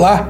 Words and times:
Olá! 0.00 0.26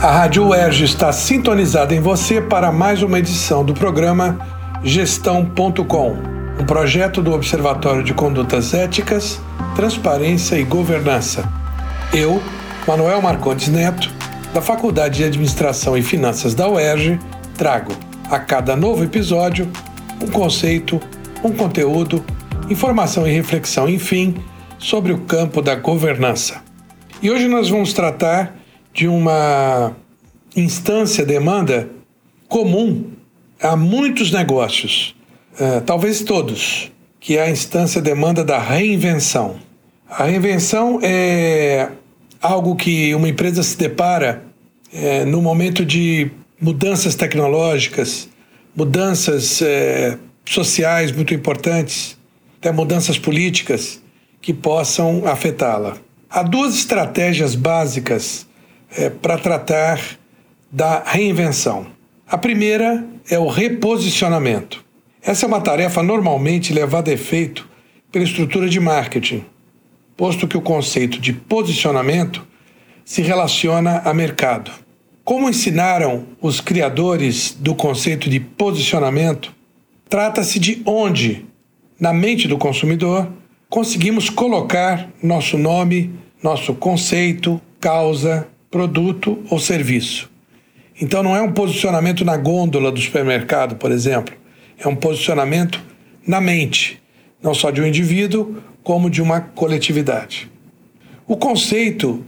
A 0.00 0.08
Rádio 0.08 0.46
UERJ 0.46 0.84
está 0.84 1.10
sintonizada 1.10 1.92
em 1.92 1.98
você 1.98 2.40
para 2.40 2.70
mais 2.70 3.02
uma 3.02 3.18
edição 3.18 3.64
do 3.64 3.74
programa 3.74 4.38
Gestão.com, 4.84 6.16
um 6.60 6.64
projeto 6.64 7.20
do 7.20 7.32
Observatório 7.32 8.04
de 8.04 8.14
Condutas 8.14 8.72
Éticas, 8.72 9.40
Transparência 9.74 10.54
e 10.54 10.62
Governança. 10.62 11.42
Eu, 12.14 12.40
Manuel 12.86 13.20
Marcondes 13.20 13.66
Neto, 13.66 14.08
da 14.54 14.62
Faculdade 14.62 15.16
de 15.16 15.24
Administração 15.24 15.98
e 15.98 16.02
Finanças 16.02 16.54
da 16.54 16.68
UERJ, 16.68 17.18
trago 17.58 17.90
a 18.30 18.38
cada 18.38 18.76
novo 18.76 19.02
episódio 19.02 19.68
um 20.22 20.28
conceito, 20.28 21.00
um 21.42 21.50
conteúdo, 21.50 22.24
informação 22.70 23.26
e 23.26 23.32
reflexão, 23.32 23.88
enfim, 23.88 24.36
sobre 24.78 25.12
o 25.12 25.18
campo 25.18 25.60
da 25.60 25.74
governança. 25.74 26.62
E 27.20 27.28
hoje 27.28 27.48
nós 27.48 27.68
vamos 27.68 27.92
tratar 27.92 28.59
de 28.92 29.06
uma 29.06 29.96
instância 30.56 31.24
demanda 31.24 31.88
comum 32.48 33.12
a 33.62 33.76
muitos 33.76 34.32
negócios, 34.32 35.14
uh, 35.54 35.80
talvez 35.82 36.22
todos, 36.22 36.90
que 37.20 37.36
é 37.36 37.42
a 37.42 37.50
instância 37.50 38.00
demanda 38.00 38.42
da 38.44 38.58
reinvenção. 38.58 39.56
A 40.08 40.24
reinvenção 40.24 40.98
é 41.02 41.90
algo 42.40 42.74
que 42.74 43.14
uma 43.14 43.28
empresa 43.28 43.62
se 43.62 43.76
depara 43.76 44.42
é, 44.92 45.24
no 45.24 45.40
momento 45.40 45.84
de 45.84 46.30
mudanças 46.60 47.14
tecnológicas, 47.14 48.28
mudanças 48.74 49.62
é, 49.62 50.18
sociais 50.44 51.12
muito 51.12 51.34
importantes, 51.34 52.18
até 52.58 52.72
mudanças 52.72 53.18
políticas 53.18 54.02
que 54.40 54.52
possam 54.52 55.26
afetá-la. 55.26 55.96
Há 56.28 56.42
duas 56.42 56.74
estratégias 56.74 57.54
básicas 57.54 58.46
é, 58.96 59.10
para 59.10 59.38
tratar 59.38 60.00
da 60.70 61.02
reinvenção. 61.04 61.86
A 62.26 62.38
primeira 62.38 63.04
é 63.28 63.38
o 63.38 63.48
reposicionamento. 63.48 64.84
Essa 65.22 65.46
é 65.46 65.48
uma 65.48 65.60
tarefa 65.60 66.02
normalmente 66.02 66.72
levada 66.72 67.10
a 67.10 67.14
efeito 67.14 67.68
pela 68.10 68.24
estrutura 68.24 68.68
de 68.68 68.80
marketing, 68.80 69.44
posto 70.16 70.48
que 70.48 70.56
o 70.56 70.62
conceito 70.62 71.20
de 71.20 71.32
posicionamento 71.32 72.46
se 73.04 73.22
relaciona 73.22 73.98
a 74.04 74.14
mercado. 74.14 74.70
Como 75.24 75.48
ensinaram 75.48 76.26
os 76.40 76.60
criadores 76.60 77.56
do 77.58 77.74
conceito 77.74 78.28
de 78.28 78.40
posicionamento, 78.40 79.54
trata-se 80.08 80.58
de 80.58 80.82
onde, 80.84 81.46
na 81.98 82.12
mente 82.12 82.48
do 82.48 82.58
consumidor, 82.58 83.28
conseguimos 83.68 84.28
colocar 84.28 85.08
nosso 85.22 85.56
nome, 85.56 86.12
nosso 86.42 86.74
conceito, 86.74 87.60
causa, 87.78 88.48
produto 88.70 89.42
ou 89.50 89.58
serviço. 89.58 90.30
Então 91.00 91.22
não 91.22 91.34
é 91.34 91.42
um 91.42 91.52
posicionamento 91.52 92.24
na 92.24 92.36
gôndola 92.36 92.92
do 92.92 93.00
supermercado, 93.00 93.76
por 93.76 93.90
exemplo, 93.90 94.34
é 94.78 94.86
um 94.86 94.94
posicionamento 94.94 95.82
na 96.26 96.40
mente, 96.40 97.02
não 97.42 97.54
só 97.54 97.70
de 97.70 97.80
um 97.80 97.86
indivíduo, 97.86 98.62
como 98.82 99.10
de 99.10 99.20
uma 99.20 99.40
coletividade. 99.40 100.50
O 101.26 101.36
conceito 101.36 102.24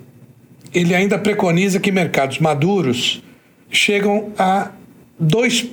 ele 0.72 0.94
ainda 0.94 1.18
preconiza 1.18 1.78
que 1.78 1.92
mercados 1.92 2.38
maduros 2.38 3.22
chegam 3.70 4.32
a 4.38 4.70
dois 5.18 5.66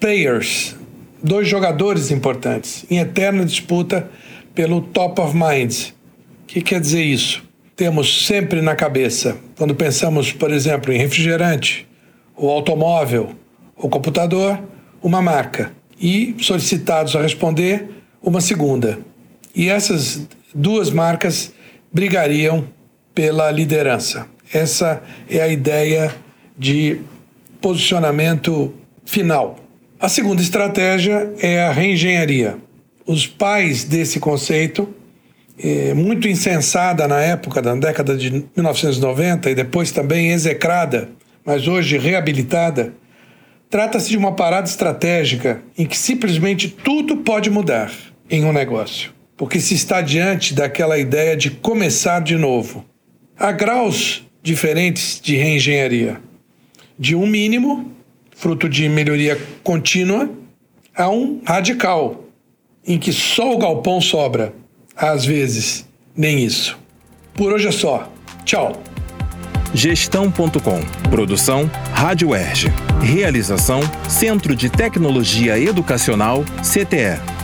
players, 0.00 0.76
dois 1.22 1.48
jogadores 1.48 2.10
importantes, 2.10 2.86
em 2.90 2.98
eterna 2.98 3.44
disputa 3.44 4.10
pelo 4.54 4.80
top 4.80 5.20
of 5.20 5.36
mind. 5.36 5.90
O 6.42 6.46
que 6.46 6.62
quer 6.62 6.80
dizer 6.80 7.02
isso? 7.02 7.44
Temos 7.76 8.26
sempre 8.26 8.62
na 8.62 8.74
cabeça, 8.74 9.36
quando 9.54 9.74
pensamos, 9.74 10.32
por 10.32 10.50
exemplo, 10.50 10.90
em 10.92 10.96
refrigerante, 10.96 11.86
o 12.34 12.48
automóvel, 12.48 13.36
o 13.76 13.88
computador, 13.88 14.58
uma 15.02 15.20
marca 15.20 15.70
e 16.00 16.34
solicitados 16.40 17.14
a 17.14 17.20
responder 17.20 17.88
uma 18.22 18.40
segunda. 18.40 18.98
E 19.54 19.68
essas 19.68 20.26
duas 20.54 20.90
marcas 20.90 21.52
brigariam 21.92 22.66
pela 23.14 23.50
liderança. 23.50 24.26
Essa 24.52 25.02
é 25.28 25.40
a 25.40 25.48
ideia 25.48 26.14
de 26.58 27.00
posicionamento 27.60 28.72
final. 29.04 29.58
A 30.00 30.08
segunda 30.08 30.40
estratégia 30.40 31.32
é 31.40 31.62
a 31.62 31.72
reengenharia. 31.72 32.56
Os 33.06 33.26
pais 33.26 33.84
desse 33.84 34.18
conceito 34.18 34.88
é, 35.58 35.94
muito 35.94 36.28
insensada 36.28 37.08
na 37.08 37.20
época, 37.20 37.62
na 37.62 37.74
década 37.74 38.16
de 38.16 38.30
1990 38.30 39.50
e 39.50 39.54
depois 39.54 39.90
também 39.90 40.32
execrada, 40.32 41.08
mas 41.44 41.66
hoje 41.66 41.96
reabilitada, 41.96 42.92
trata-se 43.70 44.10
de 44.10 44.16
uma 44.16 44.32
parada 44.32 44.66
estratégica 44.66 45.62
em 45.76 45.86
que 45.86 45.96
simplesmente 45.96 46.68
tudo 46.68 47.18
pode 47.18 47.50
mudar 47.50 47.90
em 48.28 48.44
um 48.44 48.52
negócio, 48.52 49.12
porque 49.36 49.60
se 49.60 49.74
está 49.74 50.00
diante 50.00 50.54
daquela 50.54 50.98
ideia 50.98 51.36
de 51.36 51.50
começar 51.50 52.20
de 52.20 52.36
novo. 52.36 52.84
Há 53.38 53.52
graus 53.52 54.26
diferentes 54.42 55.20
de 55.20 55.36
reengenharia, 55.36 56.20
de 56.98 57.14
um 57.14 57.26
mínimo, 57.26 57.92
fruto 58.30 58.68
de 58.68 58.88
melhoria 58.88 59.40
contínua, 59.62 60.30
a 60.94 61.08
um 61.08 61.40
radical, 61.44 62.24
em 62.86 62.98
que 62.98 63.12
só 63.12 63.52
o 63.52 63.58
galpão 63.58 64.00
sobra 64.00 64.52
às 64.96 65.24
vezes, 65.24 65.86
nem 66.16 66.44
isso. 66.44 66.78
Por 67.34 67.52
hoje 67.52 67.68
é 67.68 67.72
só. 67.72 68.10
Tchau. 68.44 68.82
Gestão.com. 69.74 70.80
Produção 71.10 71.70
Rádio 71.92 72.34
Erge. 72.34 72.72
Realização 73.02 73.80
Centro 74.08 74.56
de 74.56 74.70
Tecnologia 74.70 75.58
Educacional 75.58 76.44
CTE. 76.62 77.35